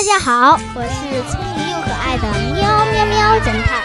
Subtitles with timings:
[0.00, 2.22] 大家好，我是聪明又可爱的
[2.54, 3.82] 喵喵喵侦探。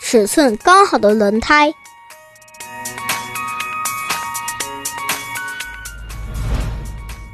[0.00, 1.72] 尺寸刚好的轮胎。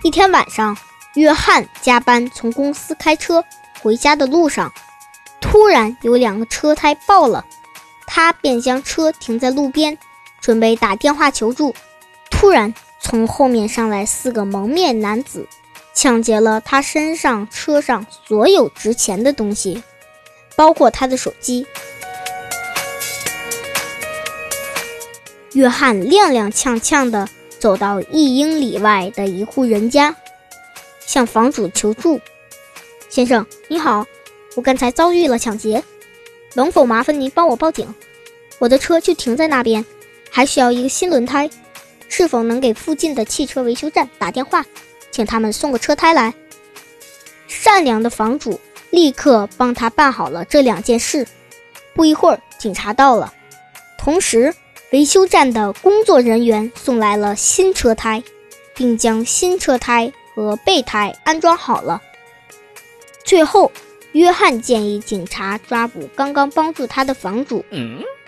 [0.02, 0.76] 一天晚上，
[1.14, 3.42] 约翰加班从公司开车
[3.80, 4.70] 回家的路上，
[5.40, 7.42] 突然有两个车胎爆了，
[8.06, 9.96] 他便将车停在路边。
[10.41, 11.75] 准备打电话求助，
[12.30, 15.47] 突然从后面上来四个蒙面男子，
[15.95, 19.83] 抢劫了他身上、车上所有值钱的东西，
[20.56, 21.66] 包括他的手机。
[25.52, 27.28] 约翰踉踉跄跄地
[27.59, 30.14] 走到一英里外的一户人家，
[31.05, 32.20] 向房主求助
[33.11, 34.06] ：“先生，你好，
[34.55, 35.83] 我刚才遭遇了抢劫，
[36.55, 37.92] 能否麻烦您帮我报警？
[38.59, 39.84] 我的车就停在那边。”
[40.30, 41.51] 还需要一个新轮胎，
[42.09, 44.64] 是否能给附近的汽车维修站打电话，
[45.11, 46.33] 请他们送个车胎来？
[47.48, 51.27] 善良的房主立刻帮他办好了这两件事。
[51.95, 53.34] 不一会儿，警察到了，
[53.98, 54.55] 同时
[54.92, 58.22] 维修站的工作人员送来了新车胎，
[58.75, 62.00] 并将新车胎和备胎安装好了。
[63.25, 63.70] 最后，
[64.12, 67.65] 约翰建议警察抓捕刚刚帮助他的房主。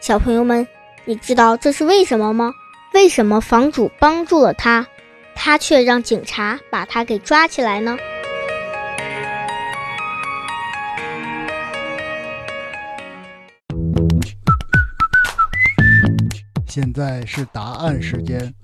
[0.00, 0.66] 小朋友们。
[1.05, 2.53] 你知道这是为什么吗？
[2.95, 4.86] 为什么房主帮助了他，
[5.34, 7.97] 他却让警察把他给抓起来呢？
[16.69, 18.55] 现在是答案时间。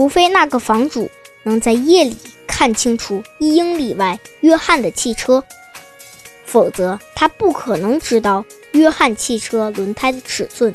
[0.00, 1.10] 除非那个房主
[1.42, 5.44] 能在夜里看清楚一英里外约翰的汽车，
[6.46, 10.72] 否则他不可能知道约翰汽车轮胎的尺寸。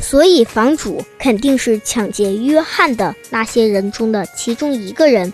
[0.00, 5.32] 所以，房主肯定是抢劫约翰的那些人中的其中一个人。